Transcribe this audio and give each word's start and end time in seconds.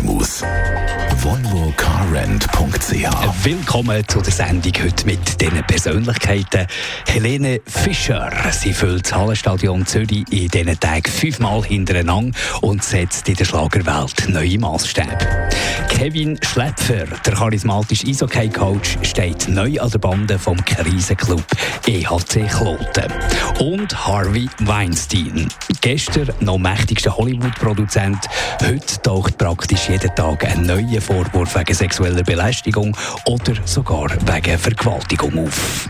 KMUs. 0.00 0.42
VolvoCarRent.ch 1.16 3.44
Willkommen 3.44 4.08
zu 4.08 4.22
der 4.22 4.32
Sendung 4.32 4.72
heute 4.82 5.04
mit 5.04 5.40
diesen 5.40 5.62
Persönlichkeiten. 5.66 6.66
Helene 7.06 7.60
Fischer. 7.66 8.30
Sie 8.50 8.72
füllt 8.72 9.04
das 9.04 9.14
Hallenstadion 9.14 9.84
Zürich 9.84 10.24
in 10.30 10.48
diesen 10.48 10.80
Tagen 10.80 11.10
fünfmal 11.10 11.62
hintereinander 11.64 12.34
und 12.62 12.82
setzt 12.82 13.28
in 13.28 13.34
der 13.34 13.44
Schlagerwelt 13.44 14.26
neue 14.28 14.58
Maßstäbe. 14.58 15.18
Kevin 15.90 16.38
Schläpfer, 16.42 17.04
der 17.26 17.34
charismatische 17.34 18.06
Eishockey-Coach, 18.06 18.96
steht 19.02 19.48
neu 19.48 19.78
an 19.78 19.90
der 19.90 19.98
Bande 19.98 20.38
vom 20.38 20.56
Krisenclub 20.64 21.44
EHC 21.86 22.48
Kloten. 22.48 23.12
Und 23.58 24.06
Harvey 24.06 24.48
Weinstein. 24.60 25.48
Gestern 25.82 26.30
noch 26.40 26.56
mächtigster 26.56 27.14
Hollywood-Produzent. 27.14 28.18
Heute 28.62 29.02
taucht 29.02 29.36
praktisch 29.36 29.89
jeden 29.90 30.14
Tag 30.14 30.44
ein 30.44 30.62
neuer 30.62 31.00
Vorwurf 31.00 31.56
wegen 31.56 31.74
sexueller 31.74 32.22
Belästigung 32.22 32.96
oder 33.26 33.54
sogar 33.64 34.08
wegen 34.24 34.56
Vergewaltigung 34.56 35.46
auf. 35.46 35.88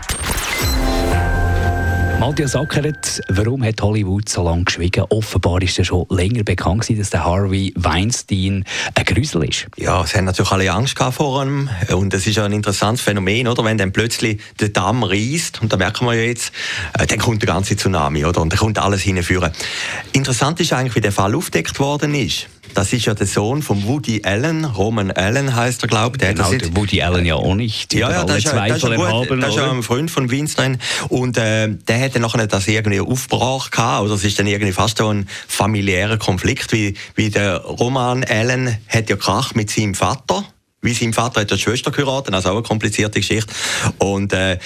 Matthias 2.19 2.55
Ackeret, 2.55 3.21
warum 3.29 3.63
hat 3.63 3.79
Hollywood 3.79 4.27
so 4.27 4.43
lange 4.43 4.63
geschwiegen? 4.63 5.03
Offenbar 5.09 5.61
ist 5.61 5.77
ja 5.77 5.83
schon 5.83 6.07
länger 6.09 6.43
bekannt 6.43 6.87
dass 6.97 7.11
der 7.11 7.23
Harvey 7.23 7.73
Weinstein 7.75 8.65
ein 8.95 9.05
Grüsel 9.05 9.43
ist. 9.43 9.67
Ja, 9.77 10.03
es 10.03 10.15
haben 10.15 10.25
natürlich 10.25 10.51
alle 10.51 10.71
Angst 10.71 10.97
vor 10.97 11.43
ihm. 11.43 11.69
Und 11.93 12.13
es 12.15 12.25
ist 12.25 12.37
ja 12.37 12.45
ein 12.45 12.53
interessantes 12.53 13.03
Phänomen, 13.03 13.47
oder? 13.47 13.63
Wenn 13.63 13.77
dann 13.77 13.91
plötzlich 13.91 14.41
der 14.59 14.69
Damm 14.69 15.03
reißt, 15.03 15.61
und 15.61 15.71
da 15.73 15.77
merken 15.77 16.05
wir 16.05 16.15
ja 16.15 16.23
jetzt, 16.23 16.51
äh, 16.97 17.05
dann 17.05 17.19
kommt 17.19 17.43
der 17.43 17.47
ganze 17.47 17.75
Tsunami, 17.75 18.25
oder? 18.25 18.41
Und 18.41 18.51
dann 18.51 18.59
kommt 18.59 18.79
alles 18.79 19.01
hinführen. 19.01 19.51
Interessant 20.11 20.59
ist 20.59 20.73
eigentlich, 20.73 20.95
wie 20.95 21.01
der 21.01 21.11
Fall 21.11 21.35
aufdeckt 21.35 21.79
worden 21.79 22.15
ist. 22.15 22.47
Das 22.73 22.93
ist 22.93 23.05
ja 23.05 23.13
der 23.13 23.27
Sohn 23.27 23.61
von 23.61 23.85
Woody 23.85 24.21
Allen. 24.23 24.65
Roman 24.65 25.11
Allen 25.11 25.55
heißt 25.55 25.83
er, 25.83 25.87
glaube 25.87 26.17
ich. 26.19 26.27
Genau, 26.27 26.51
der 26.51 26.75
Woody 26.75 27.01
Allen 27.01 27.25
ja 27.25 27.35
auch 27.35 27.55
nicht. 27.55 27.93
Ja, 27.93 28.09
ja, 28.11 28.23
das 28.23 28.37
ist, 28.39 28.45
ja, 28.45 28.67
das 28.67 28.77
ist, 28.77 28.83
gut, 28.83 28.99
haben, 28.99 29.41
das 29.41 29.55
ist 29.55 29.61
ein 29.61 29.83
Freund 29.83 30.11
von 30.11 30.31
Weinstein. 30.31 30.79
Und 31.09 31.37
äh, 31.37 31.69
der 31.69 32.01
hat 32.01 32.15
dann 32.15 32.21
nachher 32.21 32.47
das 32.47 32.67
irgendwie 32.67 33.01
aufgebracht 33.01 33.77
oder 33.77 34.13
es 34.13 34.23
ist 34.23 34.39
dann 34.39 34.47
irgendwie 34.47 34.73
fast 34.73 34.97
so 34.97 35.09
ein 35.09 35.27
familiärer 35.47 36.17
Konflikt, 36.17 36.71
wie, 36.71 36.95
wie 37.15 37.29
der 37.29 37.57
Roman 37.57 38.23
Allen 38.23 38.77
hat 38.87 39.09
ja 39.09 39.15
Krach 39.15 39.53
mit 39.55 39.69
seinem 39.69 39.95
Vater 39.95 40.45
wie 40.81 40.93
sein 40.93 41.13
Vater 41.13 41.41
hat 41.41 41.51
eine 41.51 41.59
Schwester 41.59 41.91
geheiratet, 41.91 42.33
also 42.33 42.49
auch 42.49 42.53
eine 42.53 42.63
komplizierte 42.63 43.19
Geschichte. 43.19 43.53
Und 43.99 44.33
äh, 44.33 44.57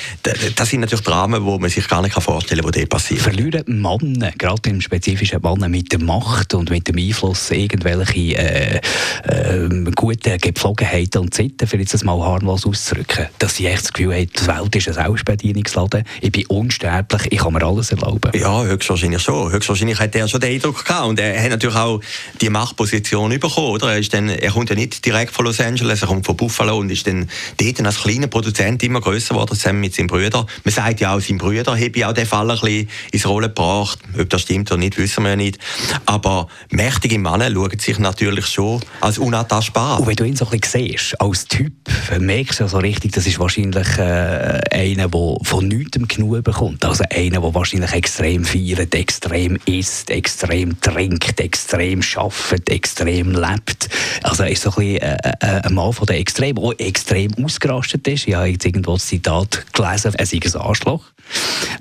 das 0.55 0.69
sind 0.69 0.81
natürlich 0.81 1.03
Dramen, 1.03 1.45
die 1.45 1.59
man 1.59 1.69
sich 1.69 1.87
gar 1.87 2.01
nicht 2.01 2.13
vorstellen 2.13 2.61
kann, 2.61 2.71
die 2.71 2.79
dort 2.79 2.89
passieren. 2.89 3.21
Verlieren 3.21 3.81
Männer, 3.81 4.31
gerade 4.37 4.69
im 4.69 4.81
spezifischen 4.81 5.41
Männer, 5.41 5.67
mit 5.67 5.91
der 5.91 5.99
Macht 5.99 6.53
und 6.53 6.69
mit 6.69 6.87
dem 6.87 6.97
Einfluss 6.97 7.51
irgendwelche 7.51 8.37
äh, 8.37 8.81
äh, 9.23 9.91
guten 9.95 10.37
Gepflogenheiten 10.37 11.21
und 11.21 11.33
Sitten, 11.33 11.67
für 11.67 11.77
jetzt 11.77 11.93
das 11.93 12.03
mal 12.03 12.19
harmlos 12.19 12.65
auszudrücken, 12.65 13.27
dass 13.39 13.55
sie 13.55 13.67
echt 13.67 13.83
das 13.83 13.93
Gefühl 13.93 14.13
haben, 14.13 14.29
die 14.29 14.47
Welt 14.47 14.75
ist 14.75 14.87
ein 14.87 14.93
Selbstbedienungsladen, 14.93 16.03
ich 16.21 16.31
bin 16.31 16.45
unsterblich, 16.47 17.31
ich 17.31 17.39
kann 17.39 17.53
mir 17.53 17.63
alles 17.63 17.91
erlauben. 17.91 18.31
Ja, 18.33 18.63
höchstwahrscheinlich 18.63 19.21
schon. 19.21 19.51
Höchstwahrscheinlich 19.51 19.99
hat 19.99 20.15
er 20.15 20.27
schon 20.27 20.39
den 20.39 20.53
Eindruck 20.53 20.85
gehabt. 20.85 21.07
Und 21.07 21.19
er 21.19 21.41
hat 21.41 21.49
natürlich 21.49 21.75
auch 21.75 21.99
die 22.41 22.49
Machtposition 22.49 23.37
bekommen. 23.39 23.67
Oder? 23.67 23.93
Er, 23.93 23.99
ist 23.99 24.13
dann, 24.13 24.29
er 24.29 24.51
kommt 24.51 24.69
ja 24.69 24.75
nicht 24.75 25.05
direkt 25.05 25.31
von 25.33 25.45
Los 25.45 25.59
Angeles, 25.59 26.04
er 26.05 26.09
kommt 26.09 26.25
von 26.25 26.37
Buffalo 26.37 26.77
und 26.77 26.91
ist 26.91 27.07
dann 27.07 27.27
dort 27.57 27.81
als 27.83 28.01
kleiner 28.01 28.27
Produzent 28.27 28.83
immer 28.83 29.01
größer 29.01 29.33
geworden, 29.33 29.55
zusammen 29.55 29.81
mit 29.81 29.95
seinem 29.95 30.07
Bruder. 30.07 30.45
Man 30.63 30.73
sagt 30.73 30.99
ja 30.99 31.15
auch, 31.15 31.19
sein 31.19 31.39
Bruder 31.39 31.79
habe 31.79 32.07
auch 32.07 32.13
den 32.13 32.25
Fall 32.27 32.49
ein 32.49 32.59
bisschen 32.59 32.89
ins 33.11 33.27
Rollen 33.27 33.47
gebracht. 33.47 33.99
Ob 34.19 34.29
das 34.29 34.41
stimmt 34.41 34.71
oder 34.71 34.79
nicht, 34.79 34.97
wissen 34.97 35.23
wir 35.23 35.31
ja 35.31 35.35
nicht. 35.35 35.57
Aber 36.05 36.47
mächtige 36.69 37.17
Männer 37.17 37.51
schauen 37.51 37.79
sich 37.79 37.97
natürlich 37.97 38.45
schon 38.45 38.81
als 39.01 39.17
unantastbar 39.17 39.95
an. 39.95 40.01
Und 40.01 40.07
wenn 40.07 40.15
du 40.15 40.25
ihn 40.25 40.35
so 40.35 40.45
ein 40.45 40.59
bisschen 40.59 40.87
siehst, 40.87 41.19
als 41.19 41.45
Typ, 41.45 41.73
merkst 42.19 42.59
du 42.59 42.65
ja 42.65 42.67
so 42.67 42.77
richtig, 42.77 43.13
das 43.13 43.25
ist 43.25 43.39
wahrscheinlich 43.39 43.97
äh, 43.97 44.61
einer, 44.71 45.07
der 45.07 45.35
von 45.41 45.67
nichts 45.67 45.97
genug 46.07 46.43
bekommt. 46.43 46.85
Also 46.85 47.03
einer, 47.09 47.41
der 47.41 47.53
wahrscheinlich 47.55 47.93
extrem 47.93 48.45
feiert, 48.45 48.93
extrem 48.93 49.57
isst, 49.65 50.11
extrem 50.11 50.79
trinkt, 50.81 51.39
extrem 51.39 52.03
schafft, 52.03 52.69
extrem 52.69 53.31
lebt. 53.31 53.89
Also 54.21 54.43
ist 54.43 54.61
so 54.61 54.69
ein 54.69 54.75
bisschen 54.75 55.01
äh, 55.01 55.17
äh, 55.39 55.61
ein 55.63 55.73
Mann 55.73 55.94
von 55.95 56.05
der 56.05 56.19
extrem, 56.19 56.57
auch 56.57 56.73
extrem 56.77 57.31
ausgerastet 57.43 58.07
ist. 58.07 58.27
Ich 58.27 58.35
habe 58.35 58.47
jetzt 58.47 58.65
irgendwo 58.65 58.93
das 58.93 59.07
Zitat 59.07 59.65
gelesen, 59.73 60.13
er 60.15 60.25
sei 60.25 60.39
ein 60.43 60.55
Arschloch. 60.61 61.05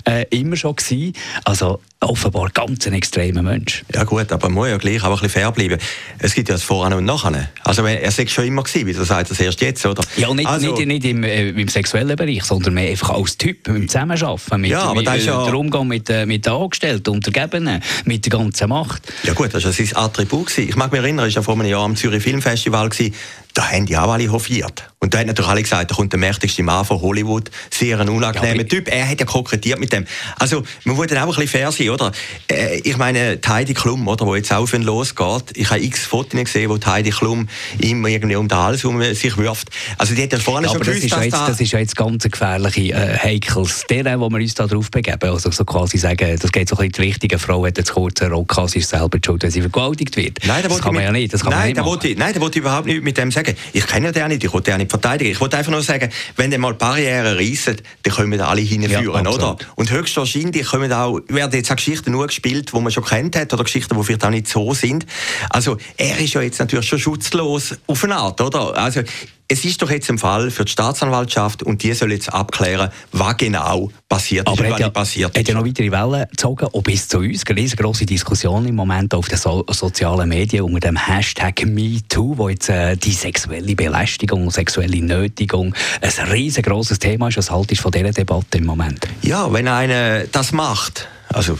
Äh, 0.05 0.25
immer 0.29 0.55
schon 0.55 0.75
gewesen. 0.75 1.13
Also 1.43 1.79
offenbar 1.99 2.49
ganz 2.53 2.85
ein 2.87 2.93
extremer 2.93 3.41
Mensch. 3.41 3.83
Ja 3.93 4.03
gut, 4.03 4.31
aber 4.31 4.49
man 4.49 4.53
muss 4.53 4.67
ja 4.69 4.77
gleich 4.77 5.01
auch 5.03 5.07
ein 5.07 5.11
bisschen 5.13 5.29
fair 5.29 5.51
bleiben. 5.51 5.77
Es 6.19 6.33
gibt 6.33 6.49
ja 6.49 6.55
das 6.55 6.63
Voran 6.63 6.93
und 6.93 7.05
Nachher. 7.05 7.49
Also 7.63 7.85
er 7.85 8.11
sagt 8.11 8.29
schon 8.29 8.45
immer 8.45 8.63
gewesen, 8.63 8.85
wie 8.85 8.93
du 8.93 9.03
sagst, 9.03 9.31
das 9.31 9.39
erst 9.39 9.61
jetzt, 9.61 9.85
oder? 9.85 10.03
Ja, 10.17 10.33
nicht, 10.33 10.47
also, 10.47 10.73
nicht, 10.73 10.87
nicht 10.87 11.05
im, 11.05 11.23
äh, 11.23 11.49
im, 11.49 11.67
sexuellen 11.67 12.15
Bereich, 12.15 12.43
sondern 12.43 12.73
mehr 12.75 12.89
einfach 12.89 13.11
als 13.11 13.37
Typ, 13.37 13.67
im 13.67 13.87
Zusammenarbeiten, 13.87 14.61
mit, 14.61 14.71
ja, 14.71 14.81
aber 14.81 14.95
mit, 14.95 15.07
das 15.07 15.17
ist 15.17 15.25
ja, 15.25 15.43
der 15.43 15.55
Umgang 15.55 15.87
mit, 15.87 16.09
äh, 16.09 16.25
mit 16.25 16.45
den 16.45 16.53
Angestellten, 16.53 17.09
Untergebenen, 17.09 17.81
mit 18.05 18.25
der 18.25 18.37
ganzen 18.37 18.69
Macht. 18.69 19.01
Ja 19.23 19.33
gut, 19.33 19.53
das 19.53 19.63
war 19.63 19.71
sein 19.71 19.89
Attribut. 19.95 20.47
Gewesen. 20.47 20.69
Ich 20.69 20.75
mag 20.75 20.91
mich 20.91 21.01
erinnern, 21.01 21.27
es 21.27 21.35
war 21.35 21.41
ja 21.41 21.45
vor 21.45 21.55
einem 21.55 21.67
Jahr 21.67 21.83
am 21.83 21.95
Zürich 21.95 22.21
Filmfestival, 22.21 22.89
gewesen. 22.89 23.13
Da 23.55 23.71
haben 23.71 23.85
die 23.85 23.97
auch 23.97 24.11
alle 24.11 24.31
hofiert. 24.31 24.87
Und 24.99 25.13
da 25.13 25.19
hat 25.19 25.27
natürlich 25.27 25.49
alle 25.49 25.61
gesagt, 25.61 25.91
da 25.91 25.95
kommt 25.95 26.11
der 26.11 26.19
mächtigste 26.19 26.61
Mann 26.61 26.83
von 26.83 27.01
Hollywood, 27.01 27.49
sehr 27.71 27.99
ein 27.99 28.09
unangenehmer 28.09 28.63
ja, 28.63 28.63
Typ. 28.63 28.87
Er 28.87 29.07
hat 29.07 29.19
ja 29.19 29.25
kokettiert 29.25 29.79
mit 29.79 29.93
dem. 29.93 30.05
Also, 30.39 30.63
man 30.83 30.95
muss 30.95 31.07
dann 31.07 31.19
auch 31.19 31.23
ein 31.23 31.27
bisschen 31.29 31.47
fair 31.47 31.71
sein, 31.71 31.89
oder? 31.89 32.11
Äh, 32.51 32.79
ich 32.79 32.97
meine, 32.97 33.39
Heidi 33.47 33.73
Klum, 33.73 34.07
oder, 34.07 34.25
wo 34.25 34.35
jetzt 34.35 34.51
auch 34.51 34.65
für 34.65 34.75
ihn 34.75 34.81
losgeht, 34.81 35.55
ich 35.55 35.69
habe 35.69 35.81
x 35.81 36.05
Fotos 36.05 36.43
gesehen, 36.43 36.69
wo 36.69 36.79
Heidi 36.83 37.11
Klum 37.11 37.47
immer 37.79 38.09
irgendwie 38.09 38.35
um 38.35 38.47
den 38.47 38.57
Hals 38.57 38.83
um 38.83 39.01
sich 39.13 39.37
wirft. 39.37 39.69
Also, 39.97 40.15
die 40.15 40.23
hat 40.23 40.33
ja 40.33 40.39
vorne 40.39 40.67
ja, 40.67 40.73
schon 40.73 40.81
gewusst, 40.81 41.03
das 41.03 41.19
ist, 41.19 41.23
jetzt, 41.23 41.33
das 41.33 41.61
ist 41.61 41.71
ja 41.71 41.79
jetzt 41.79 41.95
ganz 41.95 42.23
gefährliche 42.23 42.93
äh, 42.93 43.17
Heikels 43.17 43.85
Terrain, 43.87 44.19
wo 44.19 44.29
wir 44.29 44.39
uns 44.39 44.55
da 44.55 44.67
drauf 44.67 44.91
begeben. 44.91 45.29
Also, 45.29 45.51
so 45.51 45.63
quasi 45.63 45.97
sagen, 45.97 46.37
das 46.41 46.51
geht 46.51 46.67
so 46.67 46.75
ein 46.75 46.89
bisschen 46.89 46.91
die 46.91 47.01
richtige 47.01 47.39
Frau 47.39 47.65
hat 47.65 47.77
jetzt 47.77 47.93
kurzen 47.93 48.31
Rock 48.31 48.55
sie 48.67 48.79
ist 48.79 48.89
selber 48.89 49.19
schuld, 49.23 49.43
wenn 49.43 49.51
sie 49.51 49.61
vergewaltigt 49.61 50.17
wird. 50.17 50.39
Nein, 50.45 50.63
das 50.63 50.81
kann 50.81 50.93
man 50.93 51.03
ja 51.03 51.11
nicht. 51.11 51.33
Das 51.33 51.41
kann 51.41 51.51
nein, 51.51 51.73
man 51.75 51.85
nicht 51.85 52.03
da 52.03 52.07
ich, 52.09 52.17
nein, 52.17 52.33
da 52.33 52.41
wollte 52.41 52.59
ich 52.59 52.65
überhaupt 52.65 52.87
nicht 52.87 53.03
mit 53.03 53.17
dem 53.17 53.31
sagen. 53.31 53.44
Ich 53.73 53.85
kenne 53.87 54.11
den 54.11 54.27
nicht, 54.29 54.43
ich 54.43 54.53
wollte 54.53 54.71
den 54.71 54.79
nicht 54.79 54.91
verteidigen. 54.91 55.31
Ich 55.31 55.39
wollte 55.39 55.57
einfach 55.57 55.71
nur 55.71 55.81
sagen, 55.81 56.09
wenn 56.35 56.51
dann 56.51 56.61
mal 56.61 56.73
Barrieren 56.73 57.37
reissen, 57.37 57.77
dann 58.03 58.13
können 58.13 58.31
wir 58.31 58.47
alle 58.47 58.61
hinführen, 58.61 59.25
ja, 59.25 59.31
oder? 59.31 59.57
Und 59.75 59.91
höchstwahrscheinlich 59.91 60.67
können 60.67 60.91
auch, 60.91 61.19
werden 61.27 61.51
jetzt 61.53 61.71
auch 61.71 61.75
Geschichten 61.75 62.11
nur 62.11 62.27
gespielt, 62.27 62.71
die 62.73 62.79
man 62.79 62.91
schon 62.91 63.05
kennt 63.05 63.35
hat, 63.35 63.53
oder 63.53 63.63
Geschichten, 63.63 63.97
die 63.97 64.03
vielleicht 64.03 64.25
auch 64.25 64.29
nicht 64.29 64.47
so 64.47 64.73
sind. 64.73 65.05
Also, 65.49 65.77
er 65.97 66.19
ist 66.19 66.33
ja 66.33 66.41
jetzt 66.41 66.59
natürlich 66.59 66.87
schon 66.87 66.99
schutzlos 66.99 67.75
auf 67.87 68.03
eine 68.03 68.15
Art, 68.15 68.41
oder? 68.41 68.75
Also, 68.77 69.01
es 69.47 69.63
ist 69.63 69.81
doch 69.81 69.91
jetzt 69.91 70.09
ein 70.09 70.17
Fall 70.17 70.49
für 70.49 70.65
die 70.65 70.71
Staatsanwaltschaft 70.71 71.61
und 71.61 71.83
die 71.83 71.93
soll 71.93 72.11
jetzt 72.11 72.33
abklären, 72.33 72.89
was 73.11 73.37
genau 73.37 73.91
passiert 74.09 74.47
ist 74.49 74.59
und 74.59 74.69
was 74.69 74.79
ja, 74.79 74.89
passiert 74.89 75.31
ist. 75.31 75.39
hat 75.39 75.47
ja 75.47 75.53
noch 75.53 75.65
weitere 75.65 75.91
Wellen 75.91 76.25
gezogen, 76.29 76.67
ob 76.71 76.83
bis 76.83 77.07
zu 77.07 77.19
uns. 77.19 77.45
Eine 77.45 77.59
riesengroße 77.59 78.05
Diskussion 78.05 78.67
im 78.67 78.75
Moment 78.75 79.13
auf 79.13 79.27
den 79.27 79.37
so 79.37 79.63
sozialen 79.69 80.29
Medien 80.29 80.63
unter 80.63 80.79
dem 80.79 80.97
Hashtag 80.97 81.65
MeToo, 81.65 82.37
wo 82.37 82.49
jetzt 82.49 82.69
äh, 82.69 82.95
die 82.95 83.11
sexuelle 83.11 83.75
Belästigung 83.75 84.45
und 84.45 84.51
sexuelle 84.51 85.01
Nötigung 85.01 85.75
ein 86.01 86.27
riesengroßes 86.27 86.99
Thema 86.99 87.27
ist. 87.27 87.37
Was 87.37 87.51
haltest 87.51 87.79
du 87.79 87.83
von 87.83 87.91
dieser 87.91 88.11
Debatte 88.11 88.57
im 88.57 88.65
Moment? 88.65 89.07
Ja, 89.21 89.51
wenn 89.51 89.67
einer 89.67 90.25
das 90.25 90.51
macht, 90.51 91.07
also, 91.29 91.57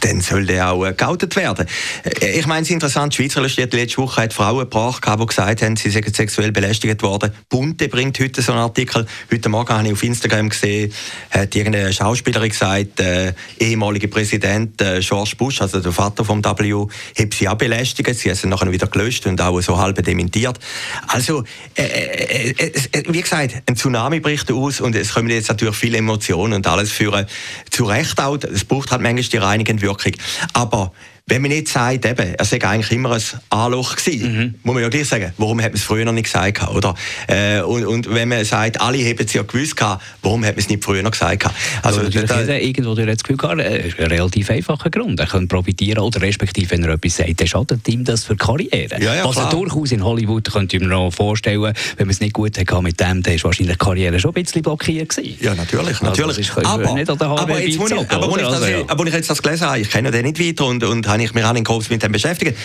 dann 0.00 0.20
soll 0.20 0.46
der 0.46 0.72
auch 0.72 0.84
äh, 0.84 0.92
geoutet 0.92 1.36
werden. 1.36 1.66
Äh, 2.04 2.38
ich 2.38 2.46
meine, 2.46 2.62
es 2.62 2.68
ist 2.68 2.74
interessant, 2.74 3.12
die 3.12 3.16
Schweizer 3.16 3.40
Illustrierte 3.40 3.76
letzte 3.76 3.98
Woche 3.98 4.22
hat 4.22 4.32
Frauen 4.32 4.60
gebracht, 4.60 5.04
die 5.06 5.26
gesagt 5.26 5.62
haben, 5.62 5.76
sie 5.76 5.90
seien 5.90 6.12
sexuell 6.12 6.52
belästigt 6.52 7.02
worden. 7.02 7.32
Bunte 7.48 7.88
bringt 7.88 8.18
heute 8.20 8.42
so 8.42 8.52
einen 8.52 8.60
Artikel. 8.60 9.06
Heute 9.32 9.48
Morgen 9.48 9.72
habe 9.74 9.86
ich 9.86 9.92
auf 9.92 10.02
Instagram 10.02 10.48
gesehen, 10.48 10.92
hat 11.30 11.54
irgendeine 11.54 11.92
Schauspielerin 11.92 12.50
gesagt, 12.50 13.00
äh, 13.00 13.32
ehemalige 13.58 14.08
Präsident 14.08 14.80
äh, 14.80 15.00
George 15.00 15.34
Bush, 15.36 15.60
also 15.60 15.80
der 15.80 15.92
Vater 15.92 16.24
vom 16.24 16.44
W, 16.44 16.86
hat 17.18 17.34
sie 17.34 17.48
auch 17.48 17.54
belästigt. 17.54 18.14
Sie 18.14 18.28
haben 18.28 18.36
sie 18.36 18.48
nachher 18.48 18.70
wieder 18.72 18.86
gelöscht 18.86 19.26
und 19.26 19.40
auch 19.40 19.60
so 19.60 19.78
halb 19.78 20.02
dementiert. 20.04 20.58
Also, 21.06 21.44
äh, 21.74 21.82
äh, 21.82 22.50
äh, 22.92 23.02
wie 23.08 23.20
gesagt, 23.20 23.62
ein 23.66 23.76
Tsunami 23.76 24.20
bricht 24.20 24.50
aus 24.52 24.80
und 24.80 24.94
es 24.94 25.14
kommen 25.14 25.30
jetzt 25.30 25.48
natürlich 25.48 25.76
viele 25.76 25.98
Emotionen 25.98 26.54
und 26.54 26.66
alles 26.66 26.92
führen 26.92 27.26
zu 27.70 27.84
Recht 27.84 28.20
auch. 28.20 28.38
Braucht 28.80 28.92
halt 28.92 29.02
manchmal 29.02 29.22
die 29.22 29.36
reinigende 29.36 29.82
Wirkung. 29.82 30.12
Aber 30.54 30.92
wenn 31.30 31.42
man 31.42 31.52
jetzt 31.52 31.72
sagt, 31.72 32.04
eben, 32.04 32.34
er 32.34 32.44
sei 32.44 32.60
eigentlich 32.60 32.90
immer 32.90 33.12
ein 33.12 33.22
Anloch 33.50 33.94
gewesen, 33.94 34.36
mhm. 34.36 34.54
muss 34.64 34.74
man 34.74 34.82
ja 34.82 34.88
gleich 34.88 35.06
sagen, 35.06 35.32
warum 35.38 35.58
hat 35.62 35.68
man 35.68 35.76
es 35.76 35.84
früher 35.84 36.04
noch 36.04 36.12
nicht 36.12 36.24
gesagt, 36.24 36.68
oder? 36.68 36.94
Äh, 37.28 37.60
und, 37.60 37.86
und 37.86 38.12
wenn 38.12 38.28
man 38.28 38.44
sagt, 38.44 38.80
alle 38.80 38.98
haben 38.98 39.16
es 39.24 39.32
ja 39.32 39.42
gewusst, 39.42 39.76
warum 40.22 40.44
hat 40.44 40.56
man 40.56 40.58
es 40.58 40.68
nicht 40.68 40.82
früher 40.82 41.02
noch 41.04 41.12
gesagt? 41.12 41.44
Also, 41.82 42.00
also 42.00 42.02
natürlich 42.02 42.30
da, 42.30 42.54
irgendwo 42.54 42.94
durch 42.94 43.06
das 43.06 43.22
Gefühl 43.22 43.36
gehabt, 43.36 43.60
ein 43.60 44.06
relativ 44.08 44.50
einfacher 44.50 44.90
Grund. 44.90 45.20
Er 45.20 45.26
kann 45.26 45.46
profitieren, 45.46 46.02
oder 46.02 46.20
respektive, 46.20 46.72
wenn 46.72 46.82
er 46.82 46.94
etwas 46.94 47.16
sagt, 47.16 47.40
dann 47.40 47.46
schadet 47.46 47.88
ihm 47.88 48.04
das 48.04 48.24
für 48.24 48.34
die 48.34 48.38
Karriere. 48.38 49.00
Ja, 49.00 49.14
ja, 49.14 49.24
Was 49.24 49.36
er 49.36 49.50
durchaus 49.50 49.92
in 49.92 50.04
Hollywood, 50.04 50.50
könnte 50.50 50.76
ich 50.76 50.82
mir 50.82 50.88
noch 50.88 51.12
vorstellen, 51.12 51.62
wenn 51.62 52.06
man 52.06 52.10
es 52.10 52.20
nicht 52.20 52.32
gut 52.32 52.58
hatte 52.58 52.82
mit 52.82 52.98
dem, 52.98 53.22
dann 53.22 53.34
ist 53.34 53.44
wahrscheinlich 53.44 53.78
die 53.78 53.84
Karriere 53.84 54.18
schon 54.18 54.34
ein 54.34 54.42
bisschen 54.42 54.62
blockiert 54.62 55.10
gewesen. 55.10 55.38
Ja, 55.40 55.54
natürlich, 55.54 56.02
also, 56.02 56.06
natürlich. 56.06 56.56
Also, 56.56 56.68
aber, 56.68 56.94
nicht 56.94 57.08
an 57.08 57.18
der 57.18 57.28
aber, 57.28 57.60
jetzt, 57.60 57.76
ich, 57.76 57.80
aber, 57.80 58.24
aber, 58.24 58.36
ich 58.36 58.42
das, 58.42 58.54
also, 58.54 58.66
ja. 58.66 58.82
aber 58.88 59.06
ich 59.06 59.14
jetzt 59.14 59.30
das 59.30 59.40
gelesen 59.40 59.66
habe, 59.66 59.78
ich 59.78 59.90
kenne 59.90 60.10
den 60.10 60.24
nicht 60.24 60.40
weiter 60.40 60.66
und, 60.66 60.82
und 60.82 61.06
habe 61.06 61.19
ich 61.20 61.34
mich 61.34 61.44
auch 61.44 61.54
in 61.54 61.64
Kopf 61.64 61.90
mit 61.90 62.02
dem 62.02 62.12
beschäftigt 62.12 62.56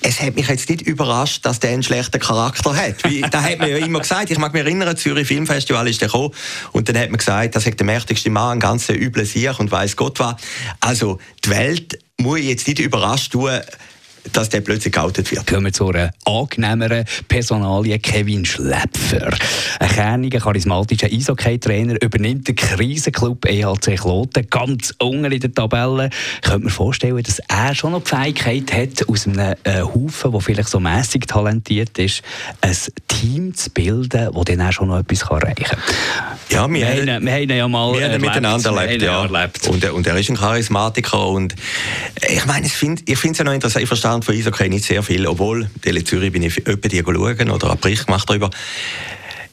es 0.00 0.20
hat 0.20 0.36
mich 0.36 0.48
jetzt 0.48 0.68
nicht 0.68 0.82
überrascht, 0.82 1.44
dass 1.44 1.60
der 1.60 1.70
einen 1.70 1.82
schlechten 1.82 2.20
Charakter 2.20 2.74
hat. 2.74 3.04
Wie, 3.04 3.20
da 3.30 3.42
hat 3.42 3.58
man 3.58 3.68
ja 3.68 3.78
immer 3.78 4.00
gesagt, 4.00 4.30
ich 4.30 4.38
mag 4.38 4.52
mich 4.52 4.62
erinnern, 4.62 4.96
Zürich 4.96 5.26
Filmfestival 5.26 5.88
ist 5.88 6.00
der 6.00 6.08
gekommen 6.08 6.32
und 6.72 6.88
dann 6.88 6.96
hat 6.96 7.10
man 7.10 7.18
gesagt, 7.18 7.56
das 7.56 7.66
ist 7.66 7.78
der 7.78 7.86
mächtigste 7.86 8.30
Mann, 8.30 8.58
ein 8.58 8.60
ganz 8.60 8.88
übler 8.88 9.24
Sieg 9.24 9.58
und 9.58 9.70
weiß 9.70 9.96
Gott 9.96 10.18
was. 10.20 10.36
Also 10.80 11.18
die 11.44 11.50
Welt 11.50 11.98
muss 12.16 12.40
jetzt 12.40 12.66
nicht 12.68 12.78
überrascht 12.78 13.32
tun, 13.32 13.60
dass 14.32 14.48
der 14.48 14.60
plötzlich 14.60 14.92
geoutet 14.92 15.30
wird. 15.30 15.46
Kommen 15.46 15.66
wir 15.66 15.72
zu 15.72 15.88
einer 15.88 16.10
angenehmeren 16.24 17.04
Personalie, 17.28 17.98
Kevin 17.98 18.44
Schläpfer. 18.44 19.36
Ein 19.80 19.88
kerniger, 19.88 20.40
charismatischer 20.40 21.08
Eishockey-Trainer 21.08 22.00
übernimmt 22.02 22.48
den 22.48 22.56
Krisenclub 22.56 23.46
EHC 23.46 23.96
Kloten 23.96 24.46
ganz 24.50 24.94
unten 24.98 25.32
in 25.32 25.40
der 25.40 25.52
Tabelle. 25.52 26.10
Könnte 26.42 26.64
man 26.64 26.70
vorstellen, 26.70 27.22
dass 27.22 27.40
er 27.48 27.74
schon 27.74 27.92
noch 27.92 28.02
die 28.02 28.10
Fähigkeit 28.10 28.72
hat, 28.72 29.08
aus 29.08 29.26
einem 29.26 29.54
äh, 29.64 29.82
Haufen, 29.82 30.32
der 30.32 30.40
vielleicht 30.40 30.68
so 30.68 30.80
mäßig 30.80 31.26
talentiert 31.26 31.98
ist, 31.98 32.22
ein 32.60 32.76
Team 33.08 33.54
zu 33.54 33.70
bilden, 33.70 34.30
das 34.32 34.44
dann 34.44 34.60
auch 34.60 34.72
schon 34.72 34.88
noch 34.88 34.98
etwas 34.98 35.22
erreichen 35.22 35.64
kann. 35.64 35.78
Ja, 36.50 36.68
wir, 36.68 36.80
wir, 36.80 37.14
haben, 37.14 37.24
wir 37.24 37.32
haben 37.32 37.50
ja 37.50 37.68
mal 37.68 37.92
wir 37.92 38.02
erlebt, 38.02 38.22
miteinander 38.22 38.72
erlebt, 38.72 39.02
ja. 39.02 39.24
erlebt. 39.24 39.68
Und, 39.68 39.84
und 39.90 40.06
er 40.06 40.16
ist 40.16 40.30
ein 40.30 40.36
Charismatiker 40.36 41.28
und 41.28 41.54
ich 42.26 42.46
meine, 42.46 42.66
ich 42.66 42.72
finde 42.72 43.02
es 43.06 43.38
ja 43.38 43.44
noch 43.44 43.52
interessant, 43.52 43.82
ich 43.82 43.88
verstehe 43.88 44.07
von 44.22 44.34
Eishockey 44.34 44.68
nicht 44.68 44.84
sehr 44.84 45.02
viel, 45.02 45.26
obwohl, 45.26 45.68
in 45.84 46.06
Zürich 46.06 46.32
bin 46.32 46.42
ich 46.42 46.66
öppe 46.66 46.88
die 46.88 47.02
schauen 47.02 47.50
oder 47.50 47.70
einen 47.70 47.80
Bericht 47.80 48.06
gemacht 48.06 48.28
darüber 48.28 48.50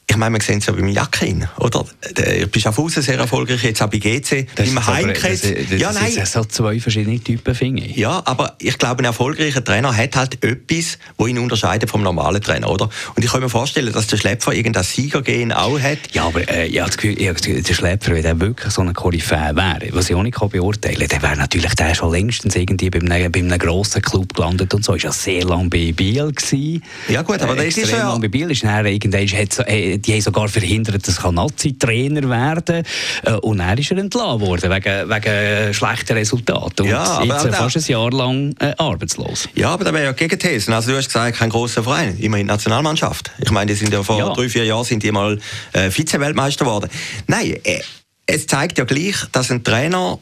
ich 0.07 0.17
meine, 0.17 0.35
wir 0.37 0.41
sehen 0.41 0.59
es 0.59 0.67
ja 0.67 0.73
beim 0.73 0.87
Jakin, 0.87 1.47
oder? 1.59 1.83
Du 2.13 2.47
bist 2.47 2.67
auf 2.67 2.77
Außen 2.77 3.01
sehr 3.01 3.17
erfolgreich, 3.17 3.63
jetzt 3.63 3.81
auch 3.81 3.89
bei 3.89 3.97
GC. 3.97 4.47
Das 4.55 4.67
Im 4.67 4.85
Heimkreis. 4.85 5.41
Ja, 5.77 5.91
nein. 5.91 6.03
Das 6.05 6.13
sind 6.13 6.27
so 6.27 6.45
zwei 6.45 6.79
verschiedene 6.79 7.19
Typen, 7.19 7.55
finde 7.55 7.83
ich. 7.83 7.97
Ja, 7.97 8.21
aber 8.25 8.55
ich 8.59 8.77
glaube, 8.77 9.01
ein 9.01 9.05
erfolgreicher 9.05 9.63
Trainer 9.63 9.95
hat 9.95 10.15
halt 10.15 10.43
etwas, 10.43 10.99
das 11.17 11.27
ihn 11.27 11.39
unterscheidet 11.39 11.89
vom 11.89 12.03
normalen 12.03 12.41
Trainer, 12.41 12.69
oder? 12.69 12.89
Und 13.15 13.25
ich 13.25 13.31
kann 13.31 13.41
mir 13.41 13.49
vorstellen, 13.49 13.91
dass 13.91 14.07
der 14.07 14.17
Schlepfer 14.17 14.53
irgendein 14.53 14.83
Siegergehen 14.83 15.51
auch 15.51 15.79
hat. 15.79 15.97
Ja, 16.13 16.25
aber 16.25 16.47
äh, 16.49 16.67
ich 16.67 16.79
habe 16.79 16.89
das 16.89 16.97
Gefühl, 16.97 17.63
der 17.63 17.73
Schlepfer, 17.73 18.11
wenn 18.13 18.25
er 18.25 18.39
wirklich 18.39 18.71
so 18.71 18.81
ein 18.81 18.93
Koryphäe 18.93 19.55
wäre, 19.55 19.89
was 19.91 20.09
ich 20.09 20.15
auch 20.15 20.23
nicht 20.23 20.37
beurteilen 20.39 20.99
kann, 20.99 21.07
der 21.07 21.21
wäre 21.23 21.37
natürlich 21.37 21.73
der 21.73 21.95
schon 21.95 22.11
längstens 22.11 22.55
irgendwie 22.55 22.91
bei 22.91 22.99
einem, 22.99 23.31
bei 23.31 23.39
einem 23.39 23.57
grossen 23.57 24.01
Club 24.03 24.33
gelandet 24.35 24.73
und 24.73 24.85
so. 24.85 24.93
War 24.93 24.99
ja 24.99 25.11
sehr 25.11 25.43
lange 25.43 25.69
bei 25.69 25.91
Biel. 25.91 26.31
Gewesen. 26.31 26.83
Ja 27.09 27.23
gut, 27.23 27.41
aber 27.41 27.57
äh, 27.57 27.65
das 27.65 27.77
ist 27.77 27.91
ja... 27.91 28.07
lange 28.09 28.21
bei 28.21 28.27
Biel. 28.27 28.51
Ist 28.51 28.63
dann 28.63 28.85
irgendwann, 28.85 29.27
hat 29.27 29.51
so, 29.51 29.63
äh, 29.63 29.94
die 29.97 30.13
haben 30.13 30.21
sogar 30.21 30.47
verhindert, 30.47 31.07
dass 31.07 31.23
er 31.23 31.31
Nazi-Trainer 31.31 32.29
werden 32.29 32.83
kann. 33.23 33.33
Äh, 33.33 33.37
und 33.37 33.59
er 33.59 33.77
ist 33.77 33.91
er 33.91 33.97
entlassen 33.97 34.41
worden, 34.41 34.71
wegen, 34.71 35.09
wegen 35.09 35.73
schlechter 35.73 36.15
Resultate. 36.15 36.83
Und 36.83 36.89
ja, 36.89 37.03
aber 37.03 37.25
jetzt 37.25 37.45
aber 37.45 37.53
fast 37.53 37.77
ein 37.77 37.83
Jahr 37.83 38.11
lang 38.11 38.55
äh, 38.59 38.73
arbeitslos. 38.77 39.49
Ja, 39.55 39.69
aber 39.69 39.85
da 39.85 39.93
wäre 39.93 40.05
ja 40.05 40.11
Gegenthesen. 40.11 40.73
Also 40.73 40.91
du 40.91 40.97
hast 40.97 41.07
gesagt, 41.07 41.37
kein 41.37 41.49
großer 41.49 41.83
Verein, 41.83 42.17
immerhin 42.19 42.47
Nationalmannschaft. 42.47 43.31
Ich 43.39 43.51
meine, 43.51 43.71
die 43.71 43.77
sind 43.77 43.93
ja 43.93 44.03
vor 44.03 44.17
ja. 44.17 44.33
drei, 44.33 44.49
vier 44.49 44.65
Jahren 44.65 44.85
sind 44.85 45.03
die 45.03 45.11
mal 45.11 45.39
äh, 45.73 45.89
Vize-Weltmeister 45.89 46.65
geworden. 46.65 46.89
Nein, 47.27 47.57
äh, 47.63 47.81
es 48.25 48.47
zeigt 48.47 48.77
ja 48.77 48.85
gleich, 48.85 49.15
dass 49.31 49.51
ein 49.51 49.63
Trainer 49.63 50.19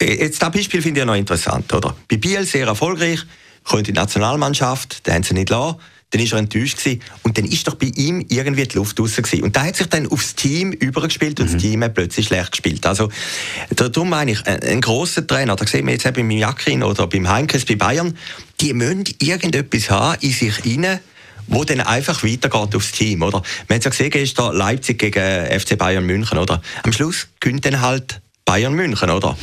äh, 0.00 0.24
Jetzt 0.24 0.42
das 0.42 0.50
Beispiel 0.50 0.82
finde 0.82 1.00
ich 1.00 1.02
ja 1.02 1.06
noch 1.06 1.14
interessant, 1.14 1.72
oder? 1.72 1.94
Bei 2.08 2.16
Biel 2.16 2.44
sehr 2.44 2.66
erfolgreich, 2.66 3.20
kommt 3.64 3.88
in 3.88 3.94
die 3.94 4.00
Nationalmannschaft, 4.00 5.06
den 5.06 5.14
haben 5.14 5.22
sie 5.22 5.34
nicht 5.34 5.50
lassen 5.50 5.76
dann 6.12 6.20
ist 6.20 6.32
er 6.32 6.38
enttäuscht 6.38 6.78
gewesen. 6.78 7.00
Und 7.22 7.36
dann 7.38 7.46
ist 7.46 7.66
doch 7.66 7.74
bei 7.74 7.90
ihm 7.96 8.24
irgendwie 8.28 8.64
die 8.64 8.76
Luft 8.76 9.00
raus 9.00 9.16
gewesen. 9.16 9.42
Und 9.42 9.56
da 9.56 9.64
hat 9.64 9.76
sich 9.76 9.88
dann 9.88 10.06
aufs 10.06 10.34
Team 10.34 10.70
übergespielt 10.72 11.40
und 11.40 11.48
mhm. 11.48 11.52
das 11.54 11.62
Team 11.62 11.82
hat 11.82 11.94
plötzlich 11.94 12.26
schlecht 12.26 12.52
gespielt. 12.52 12.86
Also, 12.86 13.08
darum 13.74 14.10
meine 14.10 14.32
ich, 14.32 14.46
ein, 14.46 14.62
ein 14.62 14.80
grosser 14.82 15.26
Trainer, 15.26 15.56
da 15.56 15.66
sehen 15.66 15.86
wir 15.86 15.94
jetzt 15.94 16.04
eben 16.04 16.28
beim 16.28 16.30
Jakin 16.30 16.82
oder 16.82 17.06
beim 17.06 17.28
Heinkes 17.28 17.64
bei 17.64 17.76
Bayern, 17.76 18.16
die 18.60 18.74
müssen 18.74 19.04
irgendetwas 19.20 19.90
haben 19.90 20.18
in 20.20 20.32
sich 20.32 20.56
hinein, 20.56 21.00
wo 21.46 21.64
dann 21.64 21.80
einfach 21.80 22.22
weitergeht 22.22 22.76
aufs 22.76 22.92
Team, 22.92 23.22
oder? 23.22 23.42
Wir 23.66 23.74
haben 23.74 23.78
es 23.78 23.84
ja 23.84 23.90
gesehen, 23.90 24.10
gestern 24.10 24.54
Leipzig 24.54 24.98
gegen 24.98 25.60
FC 25.60 25.78
Bayern 25.78 26.04
München, 26.04 26.36
oder? 26.36 26.60
Am 26.82 26.92
Schluss 26.92 27.28
gönnt 27.40 27.64
dann 27.64 27.80
halt 27.80 28.20
Bayern 28.44 28.74
München, 28.74 29.08
oder? 29.08 29.36